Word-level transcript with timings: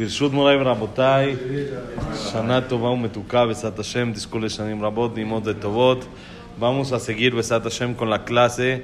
ברשות 0.00 0.32
מוריי 0.32 0.56
ורבותיי, 0.62 1.36
שנה 2.32 2.60
טובה 2.60 2.88
ומתוקה, 2.88 3.46
בעזרת 3.46 3.78
השם, 3.78 4.12
תזכו 4.12 4.38
לשנים 4.38 4.84
רבות, 4.84 5.14
נעימות 5.14 5.42
וטובות. 5.46 6.06
Vamos 6.58 6.90
a 6.90 6.98
seguir, 6.98 7.34
Besat 7.34 7.64
Hashem, 7.64 7.92
con 7.94 8.08
la 8.08 8.24
clase 8.24 8.82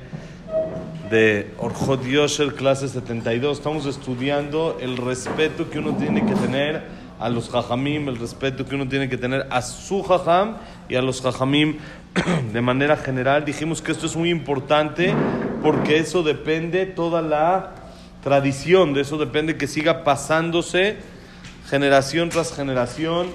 de 1.09 1.51
Orjot 1.57 2.05
Yosher, 2.05 2.53
clase 2.55 2.87
72. 2.87 3.57
Estamos 3.57 3.87
estudiando 3.87 4.77
el 4.79 4.99
respeto 4.99 5.71
que 5.71 5.79
uno 5.79 5.97
tiene 5.97 6.27
que 6.27 6.35
tener 6.35 6.83
a 7.19 7.31
los 7.31 7.49
Jajamim, 7.49 8.09
el 8.09 8.19
respeto 8.19 8.67
que 8.67 8.75
uno 8.75 8.89
tiene 8.89 9.09
que 9.09 9.17
tener 9.17 9.47
a 9.49 9.63
su 9.63 10.03
Jajam 10.03 10.57
y 10.89 10.97
a 10.97 11.03
los 11.03 11.23
Jajamim 11.23 11.79
de 12.53 12.61
manera 12.61 12.99
general. 12.99 13.47
Dijimos 13.47 13.81
que 13.81 13.93
esto 13.93 14.05
es 14.05 14.17
muy 14.17 14.29
importante 14.29 15.15
porque 15.63 15.99
eso 15.99 16.23
depende 16.23 16.85
toda 16.85 17.23
la 17.23 17.73
tradición, 18.28 18.94
de 18.94 19.00
eso 19.00 19.18
depende 19.18 19.56
que 19.56 19.68
siga 19.68 20.04
pasándose 20.04 20.98
generación 21.70 22.28
tras 22.28 22.54
generación 22.54 23.28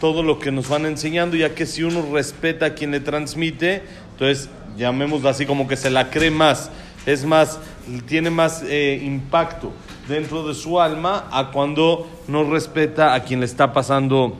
todo 0.00 0.24
lo 0.24 0.40
que 0.40 0.50
nos 0.50 0.68
van 0.68 0.86
enseñando, 0.86 1.36
ya 1.36 1.54
que 1.54 1.66
si 1.66 1.84
uno 1.84 2.04
respeta 2.12 2.66
a 2.66 2.74
quien 2.74 2.90
le 2.90 2.98
transmite, 2.98 3.84
entonces 4.10 4.48
llamémoslo 4.76 5.28
así 5.28 5.46
como 5.46 5.68
que 5.68 5.76
se 5.76 5.88
la 5.88 6.10
cree 6.10 6.32
más, 6.32 6.68
es 7.06 7.24
más, 7.24 7.60
tiene 8.08 8.30
más 8.30 8.64
eh, 8.66 9.00
impacto 9.04 9.72
dentro 10.08 10.44
de 10.48 10.54
su 10.54 10.80
alma 10.80 11.28
a 11.30 11.52
cuando 11.52 12.10
no 12.26 12.42
respeta 12.42 13.14
a 13.14 13.22
quien 13.22 13.38
le 13.38 13.46
está 13.46 13.72
pasando 13.72 14.36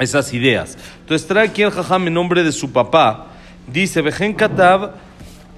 esas 0.00 0.34
ideas. 0.34 0.76
Entonces 0.98 1.28
trae 1.28 1.46
aquí 1.46 1.62
el 1.62 1.70
jajam 1.70 2.08
en 2.08 2.14
nombre 2.14 2.42
de 2.42 2.50
su 2.50 2.72
papá, 2.72 3.28
dice, 3.68 4.02
Bejen 4.02 4.34
Katab, 4.34 4.94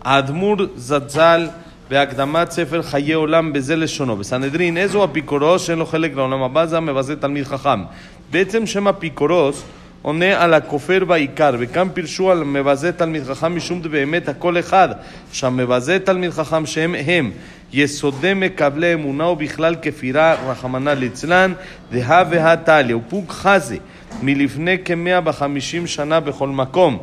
Admur 0.03 0.71
Zatzal, 0.79 1.64
בהקדמת 1.91 2.51
ספר 2.51 2.83
חיי 2.83 3.13
עולם 3.13 3.53
בזה 3.53 3.77
לשונו. 3.77 4.17
בסנהדרין, 4.17 4.77
איזו 4.77 5.05
אפיקורוס 5.05 5.63
שאין 5.63 5.79
לו 5.79 5.87
חלק 5.87 6.17
לעולם 6.17 6.43
הבא, 6.43 6.67
זה 6.67 6.77
המבזה 6.77 7.17
תלמיד 7.17 7.45
חכם. 7.45 7.83
בעצם 8.31 8.67
שם 8.67 8.89
אפיקורוס 8.89 9.65
עונה 10.03 10.43
על 10.43 10.55
הכופר 10.55 11.05
בעיקר, 11.05 11.55
וכאן 11.59 11.89
פירשו 11.95 12.31
על 12.31 12.45
מבזה 12.45 12.93
תלמיד 12.93 13.25
חכם 13.25 13.57
משום 13.57 13.83
באמת 13.83 14.29
הכל 14.29 14.59
אחד, 14.59 14.89
שהמבזה 15.33 15.99
תלמיד 15.99 16.31
חכם 16.31 16.67
שהם 16.67 16.95
הם 17.07 17.31
יסודי 17.73 18.35
מקבלי 18.35 18.95
אמונה 18.95 19.29
ובכלל 19.29 19.75
כפירה 19.83 20.35
רחמנא 20.47 20.91
ליצלן, 20.91 21.53
דהא 21.93 22.25
והא 22.31 22.57
תליא, 22.57 22.97
ופוג 22.97 23.31
חזי 23.31 23.79
מלפני 24.23 24.77
כמאה 24.85 25.21
וחמישים 25.25 25.87
שנה 25.87 26.21
בכל 26.21 26.49
מקום, 26.49 26.99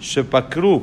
שפקרו 0.00 0.82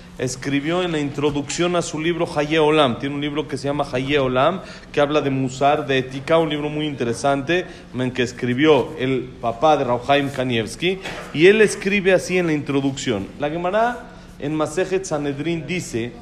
escribió 0.17 0.83
en 0.83 0.91
la 0.91 0.99
introducción 0.99 1.75
a 1.75 1.81
su 1.81 1.99
libro 1.99 2.27
Haye 2.35 2.59
Olam. 2.59 2.99
Tiene 2.99 3.15
un 3.15 3.21
libro 3.21 3.47
que 3.47 3.57
se 3.57 3.67
llama 3.67 3.87
Haye 3.91 4.19
Olam, 4.19 4.61
que 4.91 5.01
habla 5.01 5.21
de 5.21 5.29
Musar, 5.29 5.87
de 5.87 5.97
ética, 5.97 6.37
un 6.37 6.49
libro 6.49 6.69
muy 6.69 6.85
interesante, 6.85 7.65
en 7.93 8.11
que 8.11 8.23
escribió 8.23 8.89
el 8.99 9.29
papá 9.41 9.77
de 9.77 9.83
Rauhaim 9.83 10.29
Kanievski. 10.29 10.99
Y 11.33 11.47
él 11.47 11.61
escribe 11.61 12.13
así 12.13 12.37
en 12.37 12.47
la 12.47 12.53
introducción. 12.53 13.27
La 13.39 13.49
Gemara 13.49 14.11
en 14.39 14.55
Masejet 14.55 15.05
Sanedrin 15.05 15.65
dice. 15.65 16.13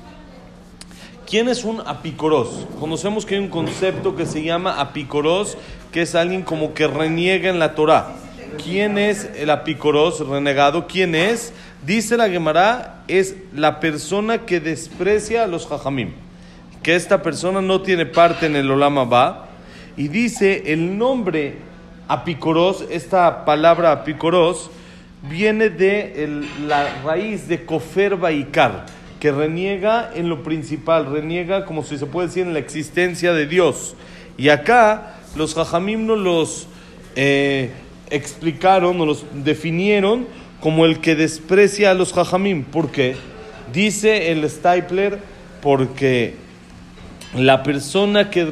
¿Quién 1.30 1.48
es 1.48 1.64
un 1.64 1.82
apicoros? 1.86 2.66
Conocemos 2.80 3.24
que 3.24 3.36
hay 3.36 3.42
un 3.42 3.50
concepto 3.50 4.16
que 4.16 4.26
se 4.26 4.42
llama 4.42 4.80
apicoros, 4.80 5.60
que 5.92 6.02
es 6.02 6.16
alguien 6.16 6.42
como 6.42 6.74
que 6.74 6.88
reniega 6.88 7.52
en 7.52 7.60
la 7.60 7.76
Torah. 7.76 8.16
¿Quién 8.64 8.98
es 8.98 9.30
el 9.36 9.52
apicoros 9.52 10.28
renegado? 10.28 10.88
¿Quién 10.88 11.14
es? 11.14 11.54
Dice 11.86 12.18
la 12.18 12.30
Gemara, 12.30 13.04
es 13.08 13.36
la 13.56 13.80
persona 13.80 14.40
que 14.40 14.60
desprecia 14.60 15.46
a 15.46 15.48
los 15.48 15.66
jajamim. 15.66 16.12
Que 16.84 16.96
esta 16.96 17.22
persona 17.22 17.62
no 17.62 17.82
tiene 17.82 18.06
parte 18.06 18.48
en 18.48 18.56
el 18.58 18.70
Olama 18.70 19.06
Ba. 19.06 19.48
Y 19.96 20.10
dice 20.10 20.74
el 20.74 20.98
nombre 20.98 21.56
apicoros, 22.10 22.84
esta 22.90 23.46
palabra 23.46 23.92
apicoros, 23.92 24.70
viene 25.30 25.70
de 25.70 26.44
la 26.66 27.02
raíz 27.04 27.48
de 27.48 27.66
kofer 27.66 28.18
baikar, 28.18 28.86
que 29.20 29.32
reniega 29.32 30.12
en 30.16 30.30
lo 30.30 30.44
principal, 30.44 31.06
reniega 31.06 31.66
como 31.66 31.84
si 31.84 31.98
se 31.98 32.06
puede 32.06 32.28
decir 32.28 32.46
en 32.46 32.54
la 32.54 32.60
existencia 32.60 33.34
de 33.34 33.46
Dios. 33.46 33.96
Y 34.38 34.50
acá 34.50 35.16
los 35.36 35.56
jajamim 35.56 36.06
no 36.06 36.16
los 36.16 36.68
eh, 37.16 37.72
explicaron, 38.10 38.98
no 38.98 39.06
los 39.06 39.26
definieron 39.34 40.28
como 40.62 40.86
el 40.86 41.00
que 41.00 41.16
desprecia 41.16 41.92
a 41.92 41.94
los 41.94 42.14
jajamim. 42.14 42.64
¿Por 42.64 42.92
qué? 42.92 43.16
Dice 43.74 44.32
el 44.32 44.50
Stapler, 44.50 45.20
porque 45.62 46.36
la 47.36 47.64
persona 47.64 48.30
que 48.30 48.46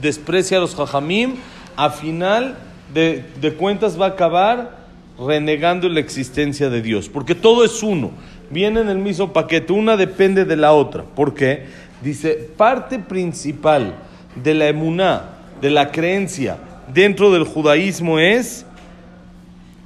desprecia 0.00 0.58
a 0.58 0.60
los 0.60 0.74
jajamim, 0.74 1.36
a 1.76 1.90
final 1.90 2.58
de, 2.92 3.24
de 3.40 3.54
cuentas 3.54 4.00
va 4.00 4.06
a 4.06 4.10
acabar 4.10 4.82
renegando 5.18 5.88
la 5.88 6.00
existencia 6.00 6.68
de 6.68 6.82
Dios. 6.82 7.08
Porque 7.08 7.34
todo 7.34 7.64
es 7.64 7.82
uno. 7.82 8.10
Viene 8.50 8.80
en 8.80 8.88
el 8.88 8.98
mismo 8.98 9.32
paquete. 9.32 9.72
Una 9.72 9.96
depende 9.96 10.44
de 10.44 10.56
la 10.56 10.72
otra. 10.72 11.04
¿Por 11.04 11.34
qué? 11.34 11.64
Dice, 12.02 12.50
parte 12.56 12.98
principal 12.98 13.94
de 14.34 14.54
la 14.54 14.68
emuná, 14.68 15.30
de 15.60 15.70
la 15.70 15.92
creencia 15.92 16.58
dentro 16.92 17.32
del 17.32 17.44
judaísmo 17.44 18.18
es 18.18 18.66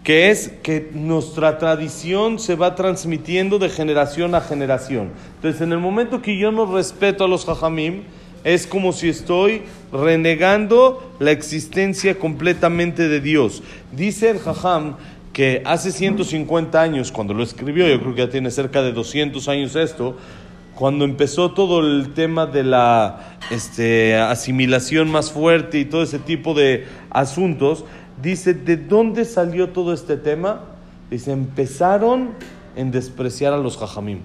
que 0.06 0.30
es 0.30 0.52
que 0.62 0.88
nuestra 0.94 1.58
tradición 1.58 2.38
se 2.38 2.54
va 2.54 2.76
transmitiendo 2.76 3.58
de 3.58 3.68
generación 3.68 4.36
a 4.36 4.40
generación. 4.40 5.10
Entonces, 5.34 5.60
en 5.62 5.72
el 5.72 5.80
momento 5.80 6.22
que 6.22 6.38
yo 6.38 6.52
no 6.52 6.72
respeto 6.72 7.24
a 7.24 7.28
los 7.28 7.44
jajamim, 7.44 8.04
es 8.44 8.68
como 8.68 8.92
si 8.92 9.08
estoy 9.08 9.62
renegando 9.92 11.12
la 11.18 11.32
existencia 11.32 12.20
completamente 12.20 13.08
de 13.08 13.20
Dios. 13.20 13.64
Dice 13.90 14.30
el 14.30 14.38
jajam 14.38 14.94
que 15.32 15.62
hace 15.64 15.90
150 15.90 16.80
años, 16.80 17.10
cuando 17.10 17.34
lo 17.34 17.42
escribió, 17.42 17.88
yo 17.88 17.98
creo 18.00 18.14
que 18.14 18.26
ya 18.26 18.30
tiene 18.30 18.52
cerca 18.52 18.82
de 18.82 18.92
200 18.92 19.48
años 19.48 19.74
esto, 19.74 20.16
cuando 20.76 21.04
empezó 21.04 21.50
todo 21.50 21.80
el 21.80 22.12
tema 22.14 22.46
de 22.46 22.62
la 22.62 23.38
este, 23.50 24.14
asimilación 24.14 25.10
más 25.10 25.32
fuerte 25.32 25.80
y 25.80 25.84
todo 25.84 26.04
ese 26.04 26.20
tipo 26.20 26.54
de 26.54 26.84
asuntos, 27.10 27.84
dice, 28.20 28.54
¿de 28.54 28.76
dónde 28.76 29.24
salió 29.24 29.70
todo 29.70 29.92
este 29.92 30.16
tema? 30.16 30.60
Dice, 31.10 31.32
empezaron 31.32 32.30
en 32.74 32.90
despreciar 32.90 33.52
a 33.52 33.58
los 33.58 33.76
jajamim. 33.76 34.20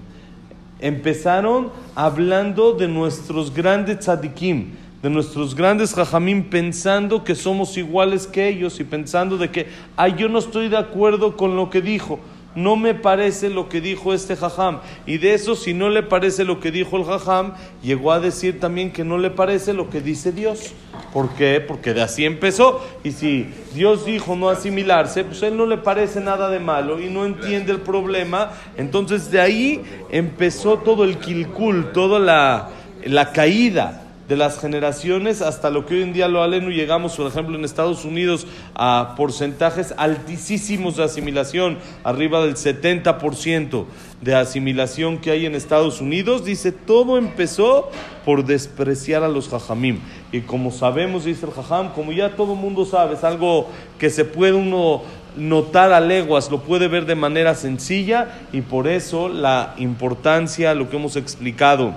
Empezaron 0.80 1.70
hablando 1.94 2.72
de 2.72 2.88
nuestros 2.88 3.54
grandes 3.54 4.00
tzadikim, 4.00 4.72
de 5.02 5.10
nuestros 5.10 5.54
grandes 5.54 5.94
jajamim, 5.94 6.44
pensando 6.44 7.24
que 7.24 7.34
somos 7.34 7.76
iguales 7.76 8.26
que 8.26 8.48
ellos 8.48 8.80
y 8.80 8.84
pensando 8.84 9.38
de 9.38 9.50
que, 9.50 9.66
ay, 9.96 10.14
yo 10.16 10.28
no 10.28 10.38
estoy 10.38 10.68
de 10.68 10.76
acuerdo 10.76 11.36
con 11.36 11.56
lo 11.56 11.70
que 11.70 11.80
dijo 11.80 12.18
no 12.54 12.76
me 12.76 12.94
parece 12.94 13.48
lo 13.48 13.68
que 13.68 13.80
dijo 13.80 14.12
este 14.12 14.36
jajam. 14.36 14.80
Y 15.06 15.18
de 15.18 15.34
eso, 15.34 15.56
si 15.56 15.74
no 15.74 15.88
le 15.88 16.02
parece 16.02 16.44
lo 16.44 16.60
que 16.60 16.70
dijo 16.70 16.96
el 16.96 17.04
jajam, 17.04 17.54
llegó 17.82 18.12
a 18.12 18.20
decir 18.20 18.60
también 18.60 18.92
que 18.92 19.04
no 19.04 19.18
le 19.18 19.30
parece 19.30 19.72
lo 19.72 19.90
que 19.90 20.00
dice 20.00 20.32
Dios. 20.32 20.72
¿Por 21.12 21.30
qué? 21.30 21.60
Porque 21.60 21.94
de 21.94 22.02
así 22.02 22.24
empezó. 22.24 22.84
Y 23.04 23.12
si 23.12 23.48
Dios 23.74 24.04
dijo 24.04 24.36
no 24.36 24.48
asimilarse, 24.48 25.24
pues 25.24 25.42
él 25.42 25.56
no 25.56 25.66
le 25.66 25.78
parece 25.78 26.20
nada 26.20 26.48
de 26.48 26.58
malo 26.58 27.00
y 27.00 27.08
no 27.08 27.26
entiende 27.26 27.72
el 27.72 27.80
problema. 27.80 28.52
Entonces 28.76 29.30
de 29.30 29.40
ahí 29.40 29.82
empezó 30.10 30.78
todo 30.78 31.04
el 31.04 31.18
kilkul, 31.18 31.92
toda 31.92 32.18
la, 32.18 32.70
la 33.04 33.32
caída 33.32 34.01
de 34.28 34.36
las 34.36 34.58
generaciones 34.60 35.42
hasta 35.42 35.70
lo 35.70 35.84
que 35.84 35.94
hoy 35.94 36.02
en 36.02 36.12
día 36.12 36.28
lo 36.28 36.42
aleno 36.42 36.70
llegamos, 36.70 37.16
por 37.16 37.26
ejemplo, 37.26 37.56
en 37.56 37.64
Estados 37.64 38.04
Unidos 38.04 38.46
a 38.74 39.14
porcentajes 39.16 39.94
altísimos 39.96 40.96
de 40.96 41.04
asimilación, 41.04 41.78
arriba 42.04 42.42
del 42.44 42.54
70% 42.54 43.84
de 44.20 44.34
asimilación 44.34 45.18
que 45.18 45.32
hay 45.32 45.46
en 45.46 45.54
Estados 45.54 46.00
Unidos, 46.00 46.44
dice, 46.44 46.70
todo 46.70 47.18
empezó 47.18 47.90
por 48.24 48.44
despreciar 48.44 49.24
a 49.24 49.28
los 49.28 49.48
jajamim. 49.48 49.98
Y 50.30 50.42
como 50.42 50.70
sabemos, 50.70 51.24
dice 51.24 51.46
el 51.46 51.52
jajam, 51.52 51.92
como 51.92 52.12
ya 52.12 52.36
todo 52.36 52.54
mundo 52.54 52.84
sabe, 52.84 53.14
es 53.14 53.24
algo 53.24 53.68
que 53.98 54.10
se 54.10 54.24
puede 54.24 54.52
uno 54.52 55.02
notar 55.36 55.92
a 55.92 56.00
leguas, 56.00 56.50
lo 56.50 56.60
puede 56.60 56.88
ver 56.88 57.06
de 57.06 57.14
manera 57.14 57.54
sencilla 57.54 58.38
y 58.52 58.60
por 58.60 58.86
eso 58.86 59.28
la 59.28 59.74
importancia, 59.78 60.74
lo 60.74 60.88
que 60.88 60.96
hemos 60.96 61.16
explicado 61.16 61.94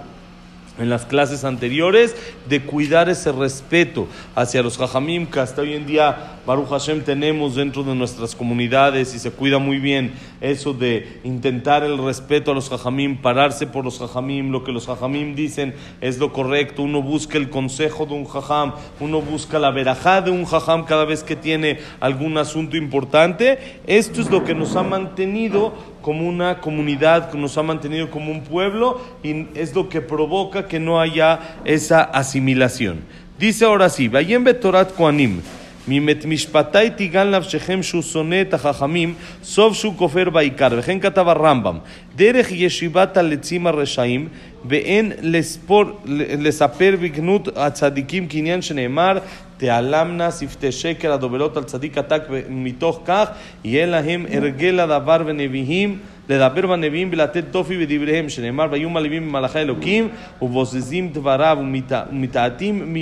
en 0.78 0.90
las 0.90 1.06
clases 1.06 1.44
anteriores 1.44 2.16
de 2.50 2.62
cuidar 2.62 3.10
ese 3.10 3.32
respeto 3.32 4.08
hacia 4.36 4.64
los 4.64 4.78
jajamim 4.78 5.26
que 5.26 5.40
hasta 5.40 5.62
hoy 5.62 5.74
en 5.74 5.86
día 5.86 6.40
Baruch 6.46 6.70
Hashem 6.70 7.02
tenemos 7.02 7.56
dentro 7.56 7.84
de 7.84 7.96
nuestras 7.96 8.36
comunidades 8.36 9.16
y 9.16 9.20
se 9.20 9.32
cuida 9.32 9.58
muy 9.58 9.80
bien 9.80 10.14
eso 10.42 10.74
de 10.74 11.20
intentar 11.24 11.84
el 11.84 11.98
respeto 11.98 12.52
a 12.52 12.54
los 12.54 12.70
jajamim, 12.70 13.18
pararse 13.18 13.68
por 13.68 13.84
los 13.84 14.00
jajamim, 14.00 14.52
lo 14.52 14.64
que 14.64 14.72
los 14.72 14.86
jajamim 14.86 15.36
dicen 15.36 15.74
es 16.02 16.18
lo 16.20 16.34
correcto, 16.34 16.84
uno 16.84 17.02
busca 17.02 17.38
el 17.38 17.50
consejo 17.50 18.06
de 18.06 18.14
un 18.14 18.26
jajam, 18.26 18.74
uno 19.00 19.22
busca 19.22 19.60
la 19.60 19.72
verajá 19.72 20.22
de 20.22 20.32
un 20.32 20.46
jajam 20.46 20.86
cada 20.86 21.06
vez 21.06 21.24
que 21.24 21.36
tiene 21.36 21.80
algún 22.00 22.38
asunto 22.38 22.78
importante, 22.78 23.80
esto 23.88 24.22
es 24.22 24.30
lo 24.30 24.44
que 24.44 24.54
nos 24.54 24.76
ha 24.76 24.84
mantenido 24.84 25.74
como 26.06 26.30
una 26.30 26.62
comunidad, 26.62 27.32
que 27.32 27.38
nos 27.40 27.58
ha 27.58 27.64
mantenido 27.64 28.12
como 28.12 28.30
un 28.32 28.42
pueblo 28.44 29.02
y 29.24 29.48
es 29.56 29.74
lo 29.74 29.90
que 29.90 30.02
provoca 30.02 30.68
que 30.68 30.80
no 30.80 31.02
haya 31.02 31.58
esa 31.66 32.04
asimilación. 32.04 33.00
Dice 33.40 33.66
ahora 33.66 33.90
sí, 33.90 34.08
Vayem 34.08 34.44
Betorat 34.44 34.94
Koanim 34.94 35.42
ממת 35.89 36.25
משפטי 36.25 36.91
תיגל 36.97 37.39
נפשכם 37.39 37.83
שהוא 37.83 38.03
שונא 38.03 38.41
את 38.41 38.55
החכמים, 38.55 39.15
סוף 39.43 39.75
שהוא 39.75 39.95
כופר 39.97 40.31
בעיקר. 40.31 40.69
וכן 40.79 41.01
כתב 41.01 41.29
הרמב"ם, 41.29 41.79
דרך 42.17 42.53
ישיבת 42.53 43.17
הלצים 43.17 43.67
הרשעים, 43.67 44.29
ואין 44.65 45.13
לספור, 45.23 45.85
לספר 46.39 46.95
בגנות 47.01 47.49
הצדיקים 47.57 48.27
כעניין 48.29 48.63
שנאמר, 48.63 49.19
תעלמנה 49.57 50.31
שפתי 50.31 50.73
שקר 50.73 51.13
הדוברות 51.13 51.57
על 51.57 51.65
צדיק 51.65 51.99
עתק, 51.99 52.23
ומתוך 52.31 53.01
כך 53.05 53.29
יהיה 53.65 53.87
להם 53.87 54.27
הרגל 54.33 54.81
הדבר 54.81 55.23
ונביאים 55.27 55.99
לדבר 56.29 56.67
בנביאים 56.67 57.09
ולתת 57.13 57.45
תופי 57.51 57.87
בדבריהם, 57.87 58.29
שנאמר 58.29 58.67
ויהיו 58.71 58.91
מלווים 58.91 59.29
במלאכי 59.29 59.59
אלוקים 59.59 60.09
ובוזזים 60.43 61.09
דבריו 61.09 61.59
ומתעתים 62.11 62.95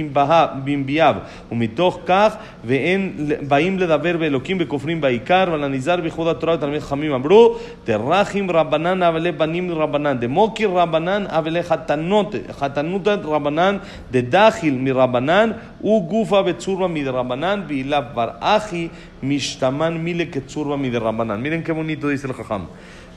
בנביאיו, 0.65 1.15
ומתוך 1.53 1.99
כך 2.07 2.37
ואין 2.65 3.13
באים 3.49 3.79
לדבר 3.79 4.17
באלוקים 4.17 4.57
וכופרים 4.61 5.01
בעיקר, 5.01 5.45
ועל 5.51 5.65
הנזהר 5.65 6.01
באיחוד 6.01 6.29
התורה 6.29 6.55
ותלמיד 6.55 6.81
חכמים 6.81 7.13
אמרו, 7.13 7.57
תרחים 7.85 8.51
רבנן 8.51 9.03
אבלי 9.03 9.33
בנים 9.33 9.71
רבנן, 9.71 10.19
דמוקיר 10.19 10.71
רבנן 10.71 11.25
אבלי 11.27 11.63
חתנות, 11.63 12.35
חתנותא 12.53 13.17
רבנן, 13.25 13.77
דדחיל 14.11 14.79
מרבנן, 14.79 15.51
וגופה 15.81 16.43
בצורבה 16.43 16.87
מדרבנן, 16.87 17.63
ואילב 17.69 18.05
בר 18.15 18.29
אחי 18.41 18.89
משתמן 19.23 19.95
מילה 19.97 20.25
כצורבה 20.33 20.77
מדרבנן. 20.77 21.43
Miren 21.43 21.63
qué 21.63 21.73
bonito 21.73 22.09
dice 22.09 22.27
el 22.27 22.35
Jajam. 22.35 22.69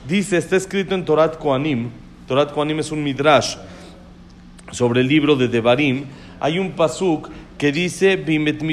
Dice, 0.07 0.37
está 0.37 0.55
escrito 0.55 0.95
en 0.95 1.03
Torat 1.03 1.37
Koanim, 1.37 1.89
Torat 2.27 2.53
Koanim 2.53 2.79
es 2.79 2.91
un 2.91 3.03
midrash 3.03 3.57
sobre 4.71 5.01
el 5.01 5.07
libro 5.07 5.35
de 5.35 5.49
Devarim, 5.49 6.05
hay 6.39 6.59
un 6.59 6.71
pasuk 6.71 7.29
que 7.57 7.73
dice, 7.73 8.15
Bimet 8.15 8.63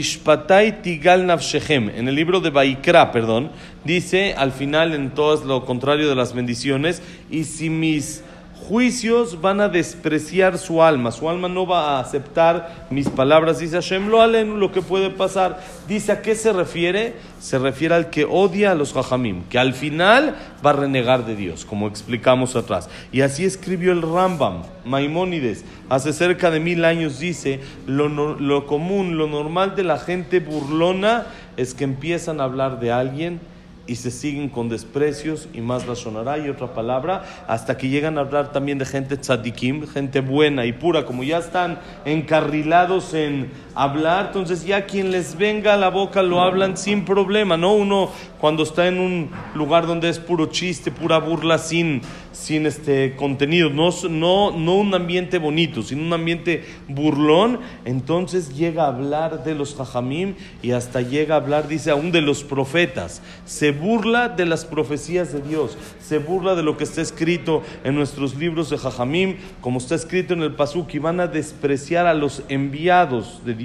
tigal 0.83 1.27
nafshechem, 1.27 1.89
en 1.89 2.07
el 2.07 2.15
libro 2.15 2.39
de 2.39 2.51
Baikra, 2.51 3.11
perdón, 3.11 3.51
dice 3.83 4.35
al 4.35 4.53
final 4.53 4.95
en 4.95 5.11
todo 5.11 5.45
lo 5.45 5.65
contrario 5.65 6.09
de 6.09 6.15
las 6.15 6.35
bendiciones, 6.35 7.03
y 7.29 7.43
si 7.43 7.69
mis 7.69 8.23
juicios 8.55 9.41
van 9.41 9.61
a 9.61 9.69
despreciar 9.69 10.56
su 10.59 10.83
alma, 10.83 11.12
su 11.12 11.29
alma 11.29 11.49
no 11.49 11.67
va 11.67 11.97
a 11.97 12.01
aceptar 12.01 12.87
mis 12.89 13.09
palabras, 13.09 13.59
dice 13.59 13.75
Hashem, 13.75 14.09
lo 14.09 14.25
lo 14.27 14.73
que 14.73 14.81
puede 14.81 15.11
pasar. 15.11 15.61
Dice, 15.87 16.12
¿a 16.12 16.23
qué 16.23 16.35
se 16.35 16.53
refiere? 16.53 17.15
Se 17.41 17.59
refiere 17.59 17.95
al 17.95 18.09
que 18.09 18.25
odia 18.25 18.71
a 18.71 18.75
los 18.75 18.95
jajamim, 18.95 19.43
que 19.51 19.59
al 19.59 19.75
final 19.75 20.37
va 20.65 20.71
a 20.71 20.75
renegar 20.75 21.27
de 21.27 21.37
Dios, 21.37 21.65
como 21.65 21.89
explicamos 21.89 22.56
atrás. 22.56 22.89
Y 23.12 23.21
así 23.21 23.45
escribió 23.45 23.93
el 23.93 24.03
Rambam, 24.03 24.62
Maimónides, 24.85 25.65
hace 25.91 26.12
cerca 26.12 26.51
de 26.51 26.61
mil 26.61 26.85
años, 26.85 27.19
dice, 27.19 27.61
lo, 27.87 28.09
lo 28.09 28.67
común, 28.67 29.19
lo 29.19 29.27
normal 29.27 29.77
de 29.77 29.85
la 29.85 29.99
gente 29.99 30.41
burlona 30.41 31.27
es 31.56 31.75
que 31.75 31.85
empiezan 31.85 32.41
a 32.41 32.45
hablar 32.45 32.81
de 32.81 32.93
alguien, 32.93 33.41
y 33.87 33.97
se 33.97 34.11
siguen 34.11 34.49
con 34.49 34.69
desprecios 34.69 35.49
y 35.53 35.61
más 35.61 35.87
la 35.87 35.95
sonará 35.95 36.39
y 36.39 36.49
otra 36.49 36.75
palabra, 36.75 37.25
hasta 37.47 37.77
que 37.77 37.89
llegan 37.89 38.19
a 38.19 38.23
hablar 38.23 38.53
también 38.53 38.79
de 38.79 38.87
gente 38.87 39.17
tzadikim, 39.17 39.87
gente 39.87 40.21
buena 40.21 40.67
y 40.67 40.73
pura, 40.73 41.05
como 41.05 41.23
ya 41.23 41.39
están 41.39 41.79
encarrilados 42.05 43.15
en 43.15 43.51
hablar, 43.75 44.26
entonces 44.26 44.65
ya 44.65 44.87
quien 44.87 45.11
les 45.11 45.37
venga 45.37 45.75
a 45.75 45.76
la 45.76 45.91
boca 45.91 46.23
lo 46.23 46.41
hablan 46.41 46.76
sin 46.76 47.05
problema, 47.05 47.56
¿no? 47.56 47.75
Uno 47.75 48.11
cuando 48.44 48.62
está 48.62 48.88
en 48.88 48.99
un 48.99 49.31
lugar 49.55 49.87
donde 49.87 50.11
es 50.11 50.19
puro 50.19 50.47
chiste, 50.47 50.91
pura 50.91 51.19
burla, 51.19 51.56
sin, 51.56 52.03
sin 52.32 52.67
este 52.67 53.17
contenido, 53.17 53.71
no, 53.71 53.88
no, 54.11 54.50
no 54.50 54.75
un 54.75 54.94
ambiente 54.94 55.38
bonito, 55.38 55.82
sino 55.82 56.03
un 56.03 56.12
ambiente 56.12 56.65
burlón, 56.87 57.61
entonces 57.87 58.55
llega 58.55 58.85
a 58.85 58.88
hablar 58.88 59.44
de 59.44 59.55
los 59.55 59.75
jajamim 59.75 60.35
y 60.62 60.73
hasta 60.73 61.00
llega 61.00 61.37
a 61.37 61.38
hablar, 61.38 61.69
dice, 61.69 61.91
aún 61.91 62.12
de 62.12 62.20
los 62.20 62.44
profetas. 62.44 63.23
Se 63.47 63.73
burla 63.73 64.29
de 64.29 64.44
las 64.44 64.67
profecías 64.67 65.32
de 65.32 65.41
Dios, 65.41 65.79
se 65.99 66.19
burla 66.19 66.55
de 66.55 66.62
lo 66.62 66.77
que 66.77 66.85
está 66.85 67.00
escrito 67.00 67.62
en 67.82 67.94
nuestros 67.94 68.37
libros 68.37 68.69
de 68.69 68.77
jajamim, 68.77 69.37
como 69.62 69.79
está 69.79 69.94
escrito 69.94 70.35
en 70.35 70.43
el 70.43 70.55
Pasuk, 70.55 70.93
y 70.94 70.99
van 70.99 71.20
a 71.20 71.29
despreciar 71.29 72.06
a 72.06 72.12
los 72.12 72.43
enviados 72.49 73.41
de 73.47 73.55
Dios, 73.55 73.64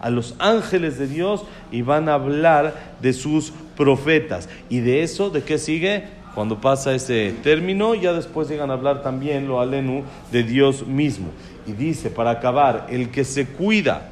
a 0.00 0.10
los 0.10 0.34
ángeles 0.38 0.98
de 0.98 1.06
Dios, 1.06 1.44
y 1.70 1.82
van 1.82 2.08
a 2.08 2.14
hablar 2.14 2.94
de 3.00 3.12
sus 3.12 3.52
profetas. 3.76 4.48
Y 4.68 4.80
de 4.80 5.02
eso, 5.02 5.30
¿de 5.30 5.42
qué 5.42 5.58
sigue? 5.58 6.04
Cuando 6.34 6.60
pasa 6.60 6.94
ese 6.94 7.34
término, 7.42 7.94
ya 7.94 8.12
después 8.12 8.48
llegan 8.48 8.70
a 8.70 8.74
hablar 8.74 9.02
también 9.02 9.46
lo 9.46 9.60
alenu 9.60 10.02
de 10.32 10.42
Dios 10.42 10.86
mismo. 10.86 11.28
Y 11.66 11.72
dice, 11.72 12.10
para 12.10 12.30
acabar, 12.30 12.88
el 12.90 13.10
que 13.10 13.24
se 13.24 13.46
cuida 13.46 14.10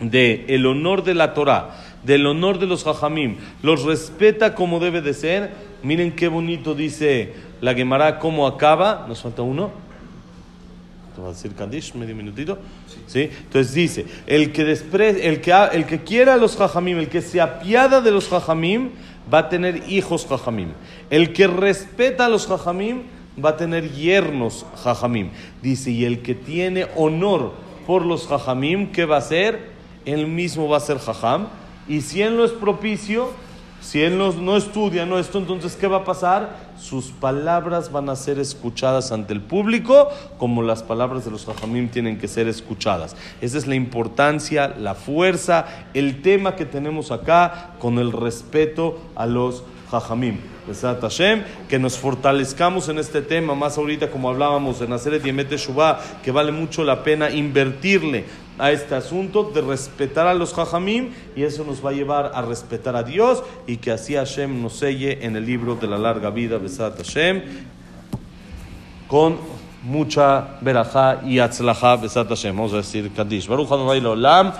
de 0.00 0.46
el 0.48 0.66
honor 0.66 1.04
de 1.04 1.14
la 1.14 1.34
Torah, 1.34 1.70
del 2.02 2.26
honor 2.26 2.58
de 2.58 2.66
los 2.66 2.86
hajamim, 2.86 3.36
los 3.62 3.84
respeta 3.84 4.54
como 4.54 4.80
debe 4.80 5.02
de 5.02 5.14
ser. 5.14 5.50
Miren 5.82 6.12
qué 6.12 6.28
bonito 6.28 6.74
dice 6.74 7.34
la 7.60 7.74
Gemara, 7.74 8.18
cómo 8.18 8.46
acaba. 8.46 9.04
Nos 9.06 9.22
falta 9.22 9.42
uno. 9.42 9.70
¿Te 11.14 11.20
va 11.20 11.28
a 11.28 11.32
decir 11.32 11.54
Kadish, 11.54 11.94
medio 11.94 12.16
minutito? 12.16 12.58
Sí. 13.06 13.28
Entonces 13.44 13.74
dice, 13.74 14.06
el 14.26 14.50
que, 14.52 14.64
despre, 14.64 15.28
el, 15.28 15.40
que, 15.40 15.52
el 15.72 15.84
que 15.84 16.02
quiera 16.02 16.34
a 16.34 16.36
los 16.38 16.58
hajamim, 16.58 16.98
el 16.98 17.08
que 17.08 17.20
se 17.20 17.40
apiada 17.40 18.00
de 18.00 18.10
los 18.10 18.32
hajamim, 18.32 18.90
va 19.32 19.38
a 19.38 19.48
tener 19.48 19.90
hijos 19.90 20.26
jajamim. 20.26 20.70
El 21.10 21.32
que 21.32 21.46
respeta 21.46 22.26
a 22.26 22.28
los 22.28 22.46
jajamim 22.46 23.02
va 23.42 23.50
a 23.50 23.56
tener 23.56 23.92
yernos 23.92 24.64
jajamim. 24.82 25.30
Dice, 25.60 25.90
y 25.90 26.04
el 26.04 26.22
que 26.22 26.34
tiene 26.34 26.86
honor 26.96 27.52
por 27.86 28.06
los 28.06 28.26
jajamim, 28.26 28.90
¿qué 28.92 29.04
va 29.04 29.16
a 29.16 29.18
hacer? 29.18 29.72
Él 30.04 30.26
mismo 30.26 30.68
va 30.68 30.78
a 30.78 30.80
ser 30.80 30.98
jajam. 30.98 31.48
Y 31.88 32.00
si 32.00 32.22
él 32.22 32.36
no 32.36 32.44
es 32.44 32.52
propicio, 32.52 33.30
si 33.80 34.00
él 34.00 34.16
no, 34.16 34.32
no 34.32 34.56
estudia, 34.56 35.04
no 35.04 35.18
esto, 35.18 35.38
entonces 35.38 35.76
¿qué 35.76 35.86
va 35.86 35.98
a 35.98 36.04
pasar? 36.04 36.71
Sus 36.82 37.12
palabras 37.12 37.92
van 37.92 38.08
a 38.08 38.16
ser 38.16 38.40
escuchadas 38.40 39.12
ante 39.12 39.32
el 39.32 39.40
público 39.40 40.08
como 40.36 40.64
las 40.64 40.82
palabras 40.82 41.24
de 41.24 41.30
los 41.30 41.46
jajamim 41.46 41.88
tienen 41.88 42.18
que 42.18 42.26
ser 42.26 42.48
escuchadas. 42.48 43.14
Esa 43.40 43.56
es 43.56 43.68
la 43.68 43.76
importancia, 43.76 44.66
la 44.66 44.96
fuerza, 44.96 45.64
el 45.94 46.22
tema 46.22 46.56
que 46.56 46.66
tenemos 46.66 47.12
acá 47.12 47.74
con 47.78 48.00
el 48.00 48.10
respeto 48.10 48.98
a 49.14 49.26
los 49.26 49.62
jajamim. 49.92 50.38
Hashem, 50.66 51.42
que 51.68 51.78
nos 51.78 51.98
fortalezcamos 51.98 52.88
en 52.88 52.98
este 52.98 53.20
tema, 53.20 53.54
más 53.54 53.78
ahorita 53.78 54.10
como 54.10 54.30
hablábamos 54.30 54.80
en 54.80 54.92
hacer 54.92 55.14
el 55.14 55.22
Diemete 55.22 55.56
Shubá, 55.56 56.00
que 56.22 56.30
vale 56.30 56.52
mucho 56.52 56.84
la 56.84 57.02
pena 57.02 57.30
invertirle 57.30 58.24
a 58.62 58.70
este 58.70 58.94
asunto 58.94 59.42
de 59.42 59.60
respetar 59.60 60.28
a 60.28 60.34
los 60.34 60.54
jajamim 60.54 61.10
y 61.34 61.42
eso 61.42 61.64
nos 61.64 61.84
va 61.84 61.90
a 61.90 61.92
llevar 61.92 62.30
a 62.32 62.42
respetar 62.42 62.94
a 62.94 63.02
Dios 63.02 63.42
y 63.66 63.78
que 63.78 63.90
así 63.90 64.14
Hashem 64.14 64.62
nos 64.62 64.74
selle 64.74 65.26
en 65.26 65.34
el 65.34 65.44
libro 65.44 65.74
de 65.74 65.88
la 65.88 65.98
larga 65.98 66.30
vida, 66.30 66.58
Besat 66.58 66.96
Hashem, 66.96 67.42
con 69.08 69.36
mucha 69.82 70.58
verajá 70.60 71.22
y 71.26 71.40
atzlajá, 71.40 71.96
Besat 71.96 72.28
Hashem. 72.28 72.54
Vamos 72.54 72.72
a 72.74 72.76
decir 72.76 73.10
Kadish. 73.12 73.48
Baruch 73.48 73.66
Adonai 73.72 73.98
Olam. 73.98 74.52